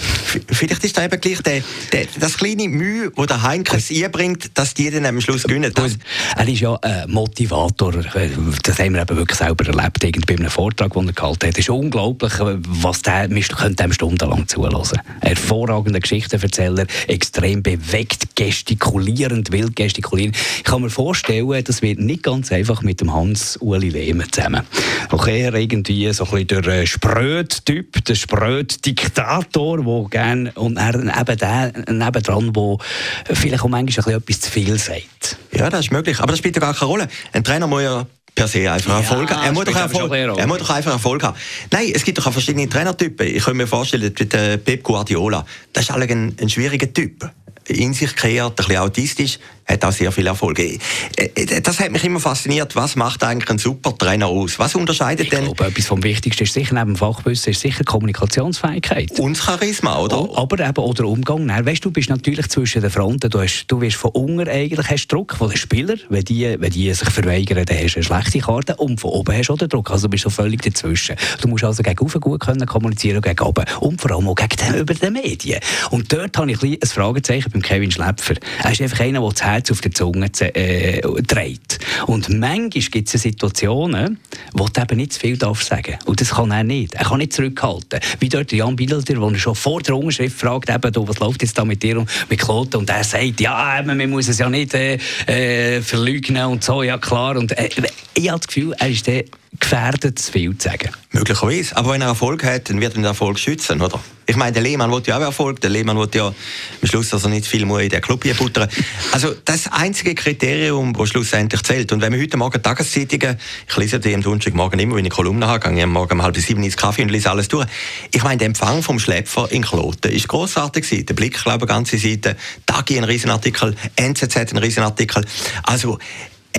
Vielleicht 0.52 0.84
ist 0.84 0.98
da 0.98 1.06
eben 1.06 1.20
gleich 1.20 1.42
der, 1.42 1.64
der, 1.92 2.06
das 2.20 2.38
kleine 2.38 2.68
Mühe, 2.68 3.12
das 3.16 3.28
der 3.28 3.42
Heinkes 3.42 3.90
einbringt, 3.92 4.52
dass 4.56 4.74
die 4.74 4.92
dann 4.92 5.06
am 5.06 5.22
Schluss 5.22 5.44
gewinnen. 5.44 5.72
Das 5.74 5.98
er 6.36 6.48
ist 6.48 6.60
ja 6.60 6.78
ein 6.82 7.10
Motivator. 7.10 7.94
Das 7.94 8.80
haben 8.80 8.94
wir 8.94 9.02
eben 9.02 9.18
wirklich 9.18 9.38
selber 9.38 9.66
erlebt, 9.66 10.28
bei 10.28 10.36
einem 10.36 10.50
Vortrag, 10.50 10.94
den 10.94 11.08
er 11.08 11.14
gehalten 11.14 11.48
hat. 11.48 11.54
Es 11.54 11.60
ist 11.60 11.70
unglaublich, 11.70 12.34
was 12.40 13.02
der, 13.02 13.30
wir 13.30 13.42
können 13.42 13.76
dem 13.76 13.94
stundenlang 13.94 14.48
zulassen. 14.48 15.00
Hervorragender 15.22 16.00
Geschichtenerzähler, 16.00 16.86
extrem 17.08 17.64
bewegt, 17.64 18.29
gestikulierend, 18.40 19.52
wild 19.52 19.76
gestikulierend. 19.76 20.38
Ich 20.58 20.64
kann 20.64 20.82
mir 20.82 20.90
vorstellen, 20.90 21.62
das 21.62 21.82
wird 21.82 22.00
nicht 22.00 22.24
ganz 22.24 22.54
einfach 22.54 22.82
mit 22.82 23.02
dem 23.02 23.14
Hans-Uli 23.14 23.90
Lehmann 23.90 24.32
zusammen. 24.32 24.62
Auch 25.10 25.28
er 25.28 25.54
irgendwie 25.56 26.12
so 26.14 26.24
ein 26.24 26.46
bisschen 26.46 26.64
der 26.64 26.86
Spröd-Typ, 26.86 28.06
der 28.06 28.16
Spröd 28.16 28.86
Diktator, 28.86 29.84
der 29.84 30.10
gerne, 30.10 30.54
und 30.54 30.78
er 30.78 30.96
eben 30.96 31.38
der 31.38 31.74
nebendran, 31.92 32.54
der 32.54 33.36
vielleicht 33.36 33.62
auch 33.62 33.68
manchmal 33.68 34.16
etwas 34.16 34.40
zu 34.40 34.52
viel 34.52 34.78
sagt. 34.80 35.38
Ja, 35.52 35.70
das 35.70 35.82
ist 35.88 35.92
möglich, 35.92 36.18
aber 36.20 36.32
das 36.32 36.40
spielt 36.40 36.56
ja 36.56 36.62
gar 36.62 36.74
keine 36.74 36.90
Rolle. 36.90 37.08
Ein 37.34 37.44
Trainer 37.44 37.68
muss 37.68 37.82
ja 37.82 38.06
per 38.36 38.48
se 38.48 38.72
einfach 38.72 39.00
Erfolg 39.00 39.30
ja, 39.30 39.36
haben. 39.36 39.46
Er 39.48 39.52
muss, 39.52 39.66
doch 39.66 39.76
Erfolg, 39.76 40.12
er 40.14 40.48
muss 40.48 40.60
doch 40.60 40.70
einfach 40.70 40.92
Erfolg 40.94 41.24
haben. 41.24 41.38
Nein, 41.72 41.92
es 41.94 42.06
gibt 42.06 42.18
doch 42.18 42.28
auch 42.28 42.32
verschiedene 42.32 42.70
Trainertypen. 42.70 43.28
Ich 43.28 43.44
kann 43.44 43.58
mir 43.58 43.68
vorstellen, 43.68 44.14
der 44.16 44.58
Pep 44.58 44.82
Guardiola, 44.84 45.46
das 45.74 45.90
ist 45.90 45.92
ein, 45.92 46.36
ein 46.40 46.50
schwieriger 46.50 46.92
Typ. 46.94 47.30
In 47.70 47.94
sich 47.94 48.16
kreiert, 48.16 48.52
ein 48.52 48.56
bisschen 48.56 48.78
autistisch 48.78 49.40
hat 49.70 49.86
auch 49.86 49.92
sehr 49.92 50.12
viel 50.12 50.28
Erfolg. 50.28 50.60
Äh, 50.60 50.80
äh, 51.16 51.62
das 51.62 51.80
hat 51.80 51.92
mich 51.92 52.04
immer 52.04 52.20
fasziniert. 52.20 52.76
Was 52.76 52.96
macht 52.96 53.24
eigentlich 53.24 53.50
ein 53.50 53.58
super 53.58 53.96
Trainer 53.98 54.28
aus? 54.28 54.58
Was 54.60 54.76
unterscheidet 54.76 55.26
ich 55.26 55.30
denn? 55.30 55.46
Ich 55.46 55.54
glaube, 55.54 55.66
etwas 55.72 55.86
vom 55.86 56.04
Wichtigsten 56.04 56.44
ist 56.44 56.54
sicher 56.54 56.74
neben 56.74 56.94
dem 56.94 56.96
Fachwissen 56.96 57.52
ist 57.52 57.62
sicher 57.62 57.84
Kommunikationsfähigkeit. 57.84 59.12
Und 59.20 59.38
Charisma, 59.38 60.00
oder? 60.00 60.22
Oh, 60.22 60.38
aber 60.38 60.68
eben 60.68 60.84
oder 60.84 61.06
Umgang. 61.06 61.48
Dann, 61.48 61.66
weißt, 61.66 61.86
du 61.86 61.92
bist 61.92 62.10
natürlich 62.10 62.48
zwischen 62.50 62.82
den 62.82 62.90
Fronten. 62.90 63.30
Du, 63.30 63.40
hast, 63.40 63.66
du 63.68 63.80
wirst 63.82 63.98
von 63.98 64.12
unten 64.12 64.48
eigentlich 64.50 64.90
hast 64.90 65.08
Druck 65.08 65.36
von 65.36 65.50
den 65.50 65.58
Spielern. 65.58 66.00
Wenn 66.10 66.24
die, 66.24 66.56
wenn 66.60 66.72
die 66.72 66.92
sich 66.94 67.10
verweigern, 67.10 67.66
dann 67.66 67.78
hast 67.78 67.94
du 67.94 67.98
eine 67.98 68.04
schlechte 68.04 68.40
Karte. 68.40 68.76
Und 68.76 69.00
von 69.00 69.12
oben 69.12 69.36
hast 69.36 69.48
du 69.48 69.54
auch 69.54 69.58
den 69.58 69.70
Druck. 69.70 69.92
Also 69.92 70.08
du 70.08 70.12
bist 70.12 70.24
so 70.24 70.30
völlig 70.30 70.62
dazwischen. 70.62 71.16
Du 71.42 71.48
musst 71.48 71.64
also 71.64 71.84
gegen 71.84 72.00
oben 72.00 72.20
gut 72.20 72.40
können 72.40 72.66
kommunizieren 72.66 73.18
und 73.18 73.26
gegen 73.26 73.44
oben. 73.44 73.66
Und 73.80 74.02
vor 74.02 74.12
allem 74.12 74.28
auch 74.28 74.36
gegen 74.36 74.56
den, 74.56 74.82
über 74.82 74.94
die 74.94 75.10
Medien. 75.10 75.60
Und 75.92 76.12
dort 76.12 76.38
habe 76.38 76.52
ich 76.52 76.62
ein, 76.64 76.78
ein 76.82 76.88
Fragezeichen 76.88 77.52
beim 77.52 77.62
Kevin 77.62 77.92
Schläpfer. 77.92 78.36
Er 78.64 78.72
ist 78.72 78.82
einfach 78.82 79.02
einer, 79.02 79.22
der 79.22 79.36
Herz 79.60 79.72
auf 79.72 79.82
der 79.82 79.92
Zunge 79.92 80.32
äh, 80.40 81.02
dreht. 81.24 81.80
Und 82.08 82.30
manchmal 82.30 82.70
gibt 82.70 83.14
es 83.14 83.22
Situationen, 83.22 84.20
wo 84.54 84.68
du 84.68 84.82
eben 84.82 84.98
nicht 84.98 85.14
zu 85.14 85.20
viel 85.20 85.38
darf 85.38 85.62
sagen 85.64 85.98
Und 86.06 86.22
das 86.22 86.30
kann 86.32 86.52
er 86.52 86.64
nicht. 86.64 86.94
Er 86.96 87.06
kann 87.06 87.18
nicht 87.18 87.34
zurückhalten. 87.34 88.00
Wie 88.20 88.30
dort 88.30 88.52
Jan 88.52 88.76
Bilder, 88.76 89.02
der 89.02 89.38
schon 89.38 89.56
vor 89.56 89.82
der 89.82 89.96
Unterschrift 89.96 90.40
fragt, 90.40 90.70
eben, 90.70 90.94
du, 90.94 91.08
was 91.08 91.20
läuft 91.20 91.42
jetzt 91.42 91.58
da 91.58 91.66
mit 91.66 91.84
dir 91.84 92.00
und 92.00 92.10
mit 92.30 92.40
Kloten? 92.40 92.78
Und 92.78 92.90
er 92.90 93.04
sagt, 93.04 93.42
ja, 93.42 93.80
eben, 93.80 93.98
man 93.98 94.10
muss 94.10 94.30
es 94.30 94.40
ja 94.40 94.50
nicht 94.50 94.74
äh, 94.74 94.98
äh, 95.28 95.82
verleugnen 95.82 96.46
und 96.46 96.64
so, 96.64 96.84
ja 96.84 96.98
klar. 96.98 97.36
Und 97.36 97.58
äh, 97.58 97.70
ich 98.14 98.30
habe 98.30 98.40
das 98.40 98.48
Gefühl, 98.48 98.74
er 98.80 98.90
ist 98.90 99.08
der 99.08 99.26
gefährdet, 99.60 100.20
zu 100.20 100.32
viel 100.32 100.58
zu 100.58 100.70
sagen. 100.70 100.92
Möglicherweise. 101.12 101.76
Aber 101.76 101.92
wenn 101.92 102.02
er 102.02 102.08
Erfolg 102.08 102.44
hat, 102.46 102.70
dann 102.70 102.80
wird 102.80 102.94
er 102.94 103.02
den 103.02 103.06
Erfolg 103.06 103.40
schützen, 103.40 103.82
oder? 103.82 104.00
Ich 104.30 104.36
meine, 104.36 104.52
der 104.52 104.62
Lehmann 104.62 104.92
will 104.92 105.02
ja 105.08 105.18
auch 105.18 105.22
Erfolg. 105.22 105.60
Der 105.60 105.72
Lehmann 105.72 105.98
will 105.98 106.08
ja 106.14 106.28
am 106.28 106.36
Schluss 106.84 107.12
also 107.12 107.28
nicht 107.30 107.48
viel 107.48 107.66
mehr 107.66 107.80
in 107.80 107.90
den 107.90 108.00
Club 108.00 108.24
hier 108.24 108.36
buttern. 108.36 108.70
Also 109.12 109.34
das 109.44 109.72
einzige 109.72 110.14
Kriterium, 110.14 110.94
das 110.94 111.10
schlussendlich 111.10 111.64
zählt. 111.64 111.92
Und 111.92 112.02
wenn 112.02 112.14
wir 112.14 112.22
heute 112.22 112.38
Morgen 112.38 112.62
Tageszeitungen, 112.62 113.40
ich 113.68 113.78
lese 113.78 114.00
die 114.00 114.14
am 114.14 114.22
Donnerstagmorgen 114.22 114.80
immer, 114.80 114.98
wenn 114.98 115.06
ich 115.06 115.12
Kolumne 115.12 115.48
habe, 115.48 115.68
gehe 115.68 115.78
ich 115.78 115.84
am 115.84 115.94
Morgen 115.94 116.14
um 116.14 116.22
halb 116.22 116.38
sieben 116.38 116.62
ins 116.62 116.78
Kaffee 116.78 117.02
und 117.02 117.10
lese 117.10 117.32
alles 117.32 117.48
durch. 117.48 117.66
Ich 118.12 118.22
meine, 118.22 118.38
der 118.38 118.46
Empfang 118.46 118.84
vom 118.84 119.00
Schläpfer 119.00 119.52
in 119.52 119.64
Kloten 119.64 120.12
ist 120.12 120.28
grossartig 120.28 120.88
gewesen. 120.88 121.08
Der 121.08 121.16
Blick, 121.16 121.42
glaube 121.42 121.66
ich, 121.66 121.68
ganze 121.68 121.98
Seite. 121.98 122.38
Tagi 122.68 123.00
ein 123.00 123.06
Riesenartikel, 123.06 123.76
NZZ 123.96 124.54
ein 124.54 124.58
Riesenartikel. 124.58 125.26
Also 125.64 125.98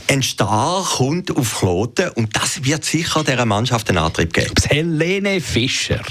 ein 0.09 0.23
Star 0.23 0.85
kommt 0.85 1.37
auf 1.37 1.59
Kloten 1.59 2.11
und 2.11 2.35
das 2.35 2.65
wird 2.65 2.85
sicher 2.85 3.23
dieser 3.23 3.45
Mannschaft 3.45 3.89
einen 3.89 3.99
Antrieb 3.99 4.33
geben. 4.33 4.55
Helene 4.69 5.41
Fischer. 5.41 6.03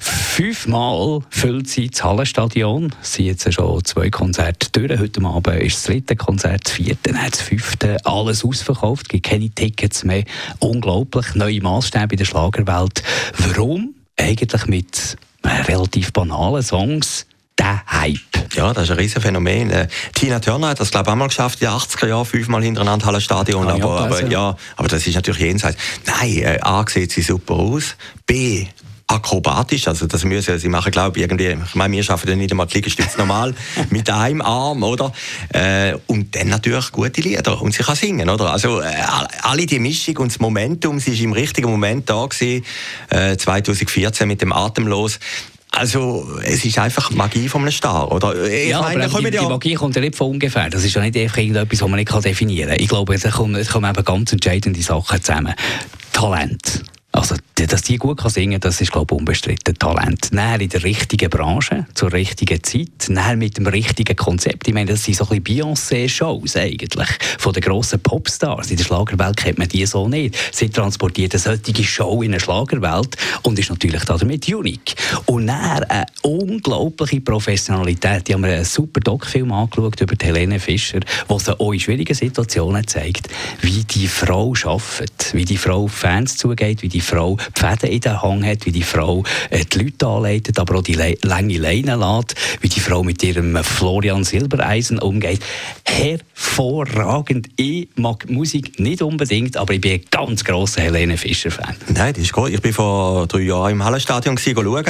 Fünfmal 0.00 1.20
füllt 1.30 1.68
sie 1.68 1.88
das 1.88 2.04
Hallenstadion. 2.04 2.94
Sie 3.02 3.26
jetzt 3.26 3.52
schon 3.52 3.84
zwei 3.84 4.08
Konzerte 4.10 4.70
durch. 4.72 4.98
Heute 4.98 5.22
Abend 5.22 5.62
ist 5.62 5.76
das 5.76 5.84
dritte 5.84 6.16
Konzert, 6.16 6.62
das 6.64 6.72
vierte, 6.72 7.12
dann 7.12 7.30
das 7.30 7.40
fünfte. 7.40 7.98
Alles 8.04 8.44
ausverkauft, 8.44 9.06
es 9.06 9.08
gibt 9.08 9.26
keine 9.26 9.50
Tickets 9.50 10.04
mehr. 10.04 10.24
Unglaublich. 10.58 11.34
Neue 11.34 11.60
Maßstäbe 11.60 12.12
in 12.12 12.18
der 12.18 12.24
Schlagerwelt. 12.24 13.02
Warum? 13.38 13.94
Eigentlich 14.16 14.66
mit 14.66 15.16
relativ 15.44 16.12
banalen 16.12 16.62
Songs 16.62 17.26
der 17.58 17.82
Hype. 17.86 18.18
Ja, 18.58 18.72
das 18.72 18.84
ist 18.84 18.90
ein 18.90 18.96
riesen 18.96 19.22
Phänomen. 19.22 19.70
Äh, 19.70 19.86
Tina 20.14 20.40
Turner 20.40 20.70
hat 20.70 20.80
das, 20.80 20.90
glaube 20.90 21.06
ich, 21.06 21.12
einmal 21.12 21.28
geschafft, 21.28 21.62
in 21.62 21.68
den 21.68 21.76
80er 21.76 22.08
Jahren, 22.08 22.26
fünfmal 22.26 22.60
hintereinander 22.60 23.06
Hallenstadion. 23.06 23.68
Aber, 23.68 24.00
aber, 24.00 24.26
ja, 24.26 24.56
aber 24.74 24.88
das 24.88 25.06
ist 25.06 25.14
natürlich 25.14 25.42
jenseits. 25.42 25.78
Nein, 26.06 26.38
äh, 26.38 26.58
A, 26.60 26.84
sieht 26.88 27.12
sie 27.12 27.22
super 27.22 27.54
aus. 27.54 27.94
B, 28.26 28.66
akrobatisch, 29.06 29.86
also 29.86 30.08
das 30.08 30.24
müssen 30.24 30.58
sie 30.58 30.68
machen, 30.68 30.90
glaube 30.90 31.18
ich, 31.18 31.22
irgendwie, 31.22 31.56
ich 31.64 31.74
meine, 31.76 31.94
wir 31.94 32.02
schaffen 32.02 32.26
dann 32.26 32.38
nicht 32.38 32.50
einmal 32.50 32.66
Liegestütz 32.68 33.16
normal 33.16 33.54
mit 33.90 34.10
einem 34.10 34.42
Arm, 34.42 34.82
oder? 34.82 35.12
Äh, 35.50 35.94
und 36.08 36.34
dann 36.34 36.48
natürlich 36.48 36.90
gute 36.90 37.20
Lieder 37.20 37.62
und 37.62 37.72
sie 37.72 37.84
kann 37.84 37.94
singen, 37.94 38.28
oder? 38.28 38.50
Also 38.50 38.80
äh, 38.80 38.92
alle 39.42 39.66
die 39.66 39.78
Mischung 39.78 40.16
und 40.16 40.32
das 40.32 40.40
Momentum, 40.40 40.98
sie 40.98 41.12
ist 41.12 41.20
im 41.20 41.32
richtigen 41.32 41.70
Moment 41.70 42.10
da 42.10 42.26
gewesen, 42.26 42.64
äh, 43.10 43.36
2014 43.36 44.26
mit 44.26 44.42
dem 44.42 44.52
Atemlos. 44.52 45.20
Also, 45.70 46.26
es 46.42 46.64
ist 46.64 46.78
einfach 46.78 47.10
Magie 47.10 47.48
von 47.48 47.62
einem 47.62 47.70
Star, 47.70 48.10
oder? 48.10 48.34
Ich 48.48 48.70
ja, 48.70 48.80
meine, 48.80 49.04
aber 49.04 49.30
die, 49.30 49.36
ja 49.36 49.42
die, 49.42 49.48
Magie 49.48 49.74
kommt 49.74 49.94
ja 49.94 50.00
nicht 50.00 50.16
von 50.16 50.30
ungefähr. 50.30 50.70
Das 50.70 50.84
ist 50.84 50.94
ja 50.94 51.02
nicht 51.02 51.16
einfach 51.16 51.38
irgendetwas, 51.38 51.80
was 51.80 51.88
man 51.88 51.98
nicht 51.98 52.24
definieren 52.24 52.70
kann. 52.70 52.80
Ich 52.80 52.88
glaube, 52.88 53.14
es 53.14 53.22
kommen, 53.30 53.54
es 53.54 53.68
kommen 53.68 53.88
eben 53.88 54.04
ganz 54.04 54.32
entscheidende 54.32 54.82
Sachen 54.82 55.22
zusammen. 55.22 55.54
Talent. 56.12 56.82
Also, 57.18 57.34
dass 57.56 57.82
die 57.82 57.96
gut 57.96 58.20
singen 58.30 58.52
kann, 58.52 58.60
das 58.60 58.80
ist, 58.80 58.92
glaube 58.92 59.12
ich, 59.12 59.18
unbestritten 59.18 59.76
Talent. 59.76 60.30
Näher 60.30 60.60
in 60.60 60.68
der 60.68 60.84
richtigen 60.84 61.28
Branche, 61.28 61.84
zur 61.94 62.12
richtigen 62.12 62.62
Zeit, 62.62 63.08
näher 63.08 63.34
mit 63.34 63.56
dem 63.58 63.66
richtigen 63.66 64.14
Konzept. 64.14 64.68
Ich 64.68 64.74
meine, 64.74 64.92
das 64.92 65.02
sind 65.02 65.16
so 65.16 65.28
ein 65.28 65.42
bisschen 65.42 65.74
Beyoncé-Shows 65.74 66.54
eigentlich, 66.54 67.08
von 67.38 67.52
den 67.52 67.62
grossen 67.64 67.98
Popstars. 67.98 68.70
In 68.70 68.76
der 68.76 68.84
Schlagerwelt 68.84 69.36
kennt 69.36 69.58
man 69.58 69.66
die 69.66 69.84
so 69.84 70.06
nicht. 70.06 70.36
Sie 70.52 70.68
transportiert 70.68 71.34
eine 71.34 71.40
solche 71.40 71.82
Show 71.82 72.22
in 72.22 72.34
eine 72.34 72.40
Schlagerwelt 72.40 73.16
und 73.42 73.58
ist 73.58 73.70
natürlich 73.70 74.04
damit 74.04 74.48
unique. 74.48 74.94
Und 75.26 75.46
näher 75.46 75.84
eine 75.90 76.06
unglaubliche 76.22 77.20
Professionalität. 77.20 78.28
Die 78.28 78.34
haben 78.34 78.44
wir 78.44 78.52
einen 78.52 78.64
super 78.64 79.00
Doc-Film 79.00 79.50
angeschaut 79.50 80.00
über 80.00 80.14
Helene 80.22 80.60
Fischer, 80.60 81.00
wo 81.26 81.40
sie 81.40 81.58
auch 81.58 81.72
in 81.72 81.80
schwierigen 81.80 82.14
Situationen 82.14 82.86
zeigt, 82.86 83.28
wie 83.60 83.82
die 83.82 84.06
Frau 84.06 84.54
arbeitet, 84.62 85.34
wie 85.34 85.44
die 85.44 85.56
Frau 85.56 85.88
Fans 85.88 86.36
zugeht, 86.36 86.82
wie 86.82 86.88
die 86.88 87.07
Frau 87.08 87.36
die 87.36 87.60
Fäden 87.60 87.90
in 87.90 88.00
den 88.00 88.22
Hang 88.22 88.44
hat, 88.44 88.66
wie 88.66 88.72
die 88.72 88.82
Frau 88.82 89.24
äh, 89.50 89.64
die 89.64 89.78
Leute 89.78 90.06
anleitet, 90.06 90.58
aber 90.58 90.76
auch 90.76 90.82
die 90.82 90.94
Le 90.94 91.16
lange 91.22 91.56
Leine 91.56 91.96
lässt, 91.96 92.34
wie 92.60 92.68
die 92.68 92.80
Frau 92.80 93.02
mit 93.02 93.22
ihrem 93.22 93.56
Florian 93.64 94.24
Silbereisen 94.24 94.98
umgeht. 94.98 95.40
Hervorragend. 95.84 97.48
Ich 97.56 97.88
mag 97.96 98.28
Musik 98.28 98.78
nicht 98.78 99.02
unbedingt, 99.02 99.56
aber 99.56 99.74
ich 99.74 99.80
bin 99.80 99.92
ein 99.92 100.00
ganz 100.10 100.44
grosser 100.44 100.82
Helene 100.82 101.16
Fischer-Fan. 101.16 101.76
Nein, 101.94 102.12
das 102.12 102.24
ist 102.24 102.32
gut. 102.32 102.50
Ich 102.50 102.60
bin 102.60 102.72
vor 102.72 103.26
drei 103.26 103.40
Jahren 103.40 103.72
im 103.72 103.84
Hallenstadion 103.84 104.36
schauen. 104.36 104.84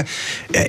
Äh, 0.53 0.69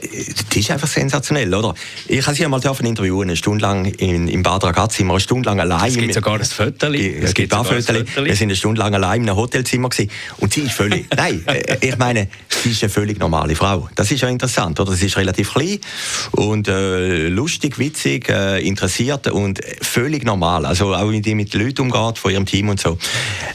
das 0.49 0.57
ist 0.57 0.71
einfach 0.71 0.87
sensationell, 0.87 1.53
oder? 1.53 1.73
Ich 2.07 2.25
habe 2.25 2.35
sie 2.35 2.45
einmal 2.45 2.61
interviewen, 2.61 3.23
eine 3.23 3.35
Stunde 3.35 3.61
lang 3.61 3.85
in, 3.85 4.27
im 4.27 4.43
Bad 4.43 4.63
Ragazzi, 4.63 5.03
eine 5.03 5.19
Stunde 5.19 5.49
lang 5.49 5.59
allein. 5.59 5.89
Es 5.89 5.97
gibt 5.97 6.13
sogar 6.13 6.35
ein 6.35 6.45
Foto. 6.45 6.93
Es, 6.93 7.33
gibt 7.33 7.53
auch 7.53 7.65
Fotos. 7.65 7.87
Wir 7.87 8.35
sind 8.35 8.49
eine 8.49 8.55
Stunde 8.55 8.79
lang 8.79 8.93
allein 8.93 9.23
in 9.23 9.29
einem 9.29 9.37
Hotelzimmer 9.37 9.89
gewesen. 9.89 10.11
und 10.37 10.53
sie 10.53 10.61
ist 10.61 10.73
völlig, 10.73 11.07
nein, 11.15 11.28
äh, 11.45 11.77
ich 11.81 11.97
meine, 11.97 12.27
sie 12.49 12.71
ist 12.71 12.83
eine 12.83 12.89
völlig 12.89 13.19
normale 13.19 13.55
Frau. 13.55 13.89
Das 13.95 14.11
ist 14.11 14.21
ja 14.21 14.29
interessant, 14.29 14.79
oder? 14.79 14.93
Sie 14.93 15.05
ist 15.05 15.17
relativ 15.17 15.53
klein 15.53 15.79
und 16.31 16.67
äh, 16.67 17.27
lustig, 17.27 17.79
witzig, 17.79 18.29
äh, 18.29 18.65
interessiert 18.65 19.27
und 19.27 19.59
völlig 19.81 20.23
normal. 20.23 20.65
Also 20.65 20.93
auch 20.93 21.11
wie 21.11 21.21
die 21.21 21.35
mit 21.35 21.53
Leuten 21.53 21.81
umgeht, 21.81 22.17
von 22.17 22.31
ihrem 22.31 22.45
Team 22.45 22.69
und 22.69 22.79
so. 22.79 22.97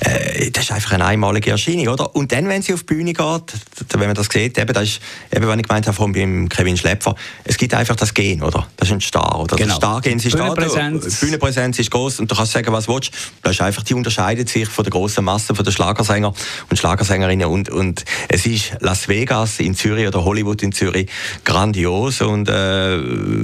Äh, 0.01 0.51
das 0.51 0.65
ist 0.65 0.73
einfach 0.73 0.93
eine 0.93 1.05
einmalige 1.05 1.51
Erscheinung, 1.51 1.89
oder? 1.89 2.15
Und 2.15 2.33
dann, 2.33 2.49
wenn 2.49 2.63
sie 2.63 2.75
auf 2.75 2.81
die 2.81 2.95
Bühne 2.95 3.13
geht, 3.13 3.43
wenn 3.91 4.01
man 4.01 4.15
das 4.15 4.27
sieht, 4.27 4.59
eben, 4.59 4.73
das 4.73 4.85
ist, 4.85 5.01
eben, 5.35 5.47
wenn 5.47 5.59
ich 5.59 5.67
gemeint 5.67 5.87
habe 5.87 5.97
von 5.97 6.13
beim 6.13 6.49
Kevin 6.49 6.77
Schlepfer, 6.77 7.15
es 7.45 7.57
gibt 7.57 7.75
einfach 7.75 7.97
das 7.97 8.15
Gen, 8.15 8.43
oder? 8.43 8.67
Das 8.77 8.89
ist 8.89 8.95
ein 8.95 9.01
Star, 9.01 9.41
oder? 9.41 9.57
Genau. 9.57 9.69
Das 9.69 9.77
Stargehen, 9.77 10.19
sie 10.19 10.31
Bühnenpräsenz. 10.31 11.21
Bühnenpräsenz 11.21 11.79
ist 11.79 11.91
groß 11.91 12.21
und 12.21 12.31
du 12.31 12.35
kannst 12.35 12.53
sagen, 12.53 12.73
was 12.73 12.87
du 12.87 12.95
willst. 12.95 13.11
Das 13.43 13.53
ist 13.53 13.61
einfach, 13.61 13.83
die 13.83 13.95
unterscheidet 13.95 14.49
sich 14.49 14.69
von 14.69 14.85
der 14.85 14.91
großen 14.91 15.25
Masse 15.25 15.55
von 15.55 15.65
der 15.65 15.73
Schlagersänger 15.73 16.33
und 16.71 16.77
Schlagersängerinnen 16.77 17.47
und, 17.47 17.64
und 17.69 18.05
es 18.29 18.47
ist 18.47 18.77
Las 18.81 19.09
Vegas 19.09 19.61
in 19.61 19.75
Zürich 19.75 20.07
oder 20.07 20.25
Hollywood 20.25 20.63
in 20.63 20.73
Zürich 20.73 21.09
grandios 21.45 22.21
und 22.21 22.49
äh, 22.49 22.97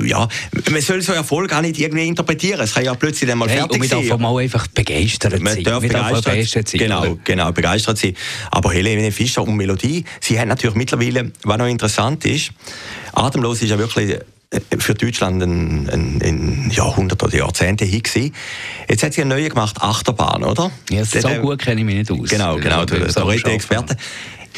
ja, 0.07 0.29
man 0.71 0.81
soll 0.81 1.03
so 1.03 1.12
Erfolg 1.12 1.53
auch 1.53 1.61
nicht 1.61 1.79
irgendwie 1.79 2.07
interpretieren. 2.07 2.61
Es 2.61 2.75
kann 2.75 2.85
ja 2.85 2.95
plötzlich 2.95 3.29
dann 3.29 3.39
mal 3.39 3.49
hey, 3.49 3.59
fertig 3.59 3.85
sein. 3.85 3.99
Und 3.99 4.05
man 4.05 4.09
darf 4.09 4.19
mal 4.21 4.43
einfach 4.43 4.67
begeistert 4.69 5.41
man 5.41 5.55
sein. 5.55 5.65
Darf 5.65 5.83
man 5.83 5.89
begeistert, 5.89 6.25
begeistert 6.25 6.69
sein. 6.69 6.79
Genau, 6.79 7.00
oder? 7.03 7.19
genau, 7.25 7.53
begeistert 7.53 7.99
sein. 7.99 8.17
Aber 8.50 8.73
Helene 8.73 9.12
Fischer 9.12 9.43
und 9.43 9.57
Melodie, 9.57 10.05
sie 10.21 10.39
haben 10.39 10.49
natürlich 10.49 10.77
mittlerweile, 10.77 11.33
was 11.43 11.59
noch 11.59 11.67
interessant 11.67 12.25
ist, 12.25 12.53
Atemlos 13.12 13.62
ist 13.62 13.71
ja 13.71 13.79
wirklich 13.79 14.17
für 14.78 14.95
Deutschland 14.95 15.42
ein, 15.42 15.88
ein, 15.88 16.23
ein 16.23 16.71
Jahrhundert 16.71 17.23
oder 17.23 17.37
Jahrzehnte 17.37 17.85
hin 17.85 18.02
gewesen. 18.02 18.35
Jetzt 18.88 19.02
hat 19.02 19.12
sie 19.12 19.23
eine 19.23 19.35
neue 19.35 19.49
gemacht, 19.49 19.80
Achterbahn, 19.80 20.42
oder? 20.42 20.71
Ja, 20.90 21.04
so 21.04 21.28
gut 21.40 21.61
kenne 21.61 21.80
ich 21.80 21.87
mich 21.87 21.97
nicht 21.97 22.11
aus. 22.11 22.28
Genau, 22.28 22.57
genau, 22.57 22.85
du 22.85 22.99
bist 22.99 23.16
der 23.16 23.54
Experte 23.54 23.97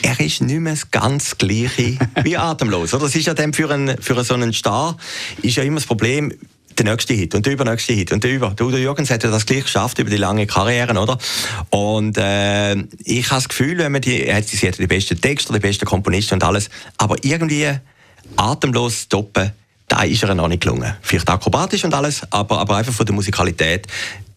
er 0.01 0.19
ist 0.21 0.41
nicht 0.41 0.59
mehr 0.59 0.73
das 0.73 0.91
ganz 0.91 1.37
Gleiche 1.39 1.99
wie 2.25 2.37
atemlos. 2.37 2.95
Oder? 2.95 3.05
Das 3.05 3.15
ist 3.15 3.27
ja 3.27 3.35
dann 3.35 3.53
für 3.53 3.71
einen, 3.71 4.01
für 4.01 4.23
so 4.25 4.35
einen 4.35 4.53
Star 4.53 4.97
ist 5.43 5.57
ja 5.57 5.63
immer 5.63 5.77
das 5.77 5.87
Problem, 5.87 6.33
der 6.79 6.87
nächste 6.87 7.15
Hit 7.15 7.35
und 7.35 7.45
der 7.45 7.53
übernächste 7.53 7.93
Hit 7.93 8.13
und 8.13 8.25
der 8.25 8.33
über. 8.33 8.51
Der 8.51 8.67
Udo 8.67 8.79
Jürgens 8.79 9.11
hat 9.11 9.23
ja 9.23 9.31
das 9.31 9.45
gleich 9.45 9.65
geschafft 9.65 9.99
über 9.99 10.11
die 10.11 10.17
lange 10.17 10.47
Karriere, 10.47 10.99
oder? 10.99 11.19
Und 11.71 12.17
äh, 12.17 12.75
ich 13.05 13.31
habe 13.31 13.43
das 13.43 13.49
Gefühl, 13.49 13.79
wenn 13.79 13.93
man 13.93 14.01
die, 14.01 14.33
hat, 14.33 14.47
sie 14.49 14.67
hat 14.67 14.79
die 14.79 14.87
besten 14.87 15.21
Texte, 15.21 15.53
die 15.53 15.59
besten 15.59 15.85
Komponisten 15.85 16.35
und 16.35 16.45
alles, 16.45 16.71
aber 16.97 17.17
irgendwie 17.23 17.69
atemlos 18.37 19.03
stoppen, 19.03 19.53
da 19.93 20.05
ist 20.05 20.23
er 20.23 20.35
noch 20.35 20.49
nicht 20.49 20.63
gelungen. 20.63 20.95
Vielleicht 21.03 21.29
akrobatisch 21.29 21.85
und 21.85 21.93
alles, 21.93 22.23
aber, 22.31 22.59
aber 22.61 22.77
einfach 22.77 22.95
von 22.95 23.05
der 23.05 23.15
Musikalität, 23.15 23.87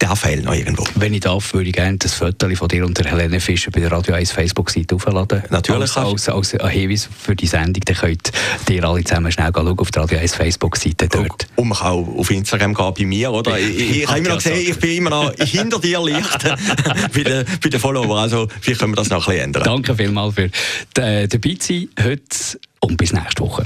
der 0.02 0.14
fehlt 0.18 0.44
noch 0.44 0.54
irgendwo. 0.54 0.84
Wenn 0.96 1.14
ich 1.14 1.22
darf, 1.22 1.54
würde 1.54 1.70
ich 1.70 1.74
gerne 1.74 1.98
das 1.98 2.14
Foto 2.14 2.54
von 2.56 2.68
dir 2.68 2.86
und 2.86 2.98
der 2.98 3.06
Helene 3.06 3.40
Fischer 3.40 3.72
bei 3.72 3.80
der 3.80 3.90
Radio 3.90 4.16
1 4.16 4.34
Facebook-Seite 4.34 4.96
aufladen. 4.96 5.44
Natürlich. 5.52 5.96
Als, 5.96 6.28
als, 6.28 6.56
als 6.56 6.74
Hinweis 6.74 7.08
für 7.18 7.38
die 7.38 7.48
Sendung, 7.48 7.82
dann 7.86 7.96
könnt 7.96 8.32
ihr 8.70 8.84
alle 8.84 9.02
zusammen 9.06 9.32
schnell 9.32 9.52
schauen 9.56 9.80
auf 9.80 9.92
der 9.92 10.04
Radio 10.04 10.20
1 10.20 10.36
Facebook-Seite 10.36 11.08
dort. 11.08 11.48
Und 11.56 11.70
man 11.70 11.78
kann 11.78 11.88
auch 11.88 12.18
auf 12.18 12.30
Instagram 12.30 12.74
gehen 12.74 12.94
bei 12.98 13.06
mir, 13.06 13.32
oder? 13.32 13.58
Ich, 13.66 13.80
ich, 13.80 14.02
ich 14.02 14.08
habe 14.08 14.20
immer 14.20 14.30
noch 14.30 14.38
gesehen, 14.38 14.70
ich 14.70 14.78
bin 14.78 14.98
immer 14.98 15.10
noch 15.10 15.34
hinter 15.36 15.80
dir 15.80 16.04
Licht 16.04 16.44
bei 17.14 17.24
den, 17.24 17.46
bei 17.64 17.70
den 17.70 17.80
Followern, 17.80 18.20
also 18.20 18.50
vielleicht 18.60 18.82
können 18.82 18.92
wir 18.92 18.98
das 18.98 19.10
noch 19.10 19.26
ein 19.26 19.32
bisschen 19.32 19.46
ändern. 19.46 19.64
Danke 19.64 19.96
vielmals 19.96 20.36
für 20.36 20.50
den, 20.98 21.30
den 21.30 21.60
sein 21.60 21.88
heute 22.04 22.60
und 22.82 22.98
bis 22.98 23.14
nächste 23.14 23.42
Woche. 23.42 23.66